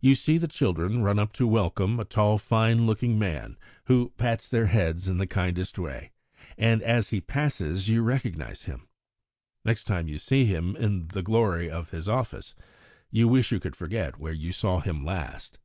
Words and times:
You 0.00 0.14
see 0.14 0.38
the 0.38 0.46
children 0.46 1.02
run 1.02 1.18
up 1.18 1.32
to 1.32 1.44
welcome 1.48 1.98
a 1.98 2.04
tall, 2.04 2.38
fine 2.38 2.86
looking 2.86 3.18
man, 3.18 3.58
who 3.86 4.12
pats 4.16 4.46
their 4.46 4.66
heads 4.66 5.08
in 5.08 5.18
the 5.18 5.26
kindest 5.26 5.76
way, 5.76 6.12
and 6.56 6.82
as 6.84 7.08
he 7.10 7.20
passes 7.20 7.88
you 7.88 8.02
recognise 8.04 8.62
him. 8.66 8.86
Next 9.64 9.82
time 9.82 10.06
you 10.06 10.20
see 10.20 10.44
him 10.44 10.76
in 10.76 11.08
the 11.08 11.20
glory 11.24 11.68
of 11.68 11.90
his 11.90 12.08
office, 12.08 12.54
you 13.10 13.26
wish 13.26 13.50
you 13.50 13.58
could 13.58 13.74
forget 13.74 14.20
where 14.20 14.32
you 14.32 14.52
saw 14.52 14.78
him 14.78 15.04
last. 15.04 15.58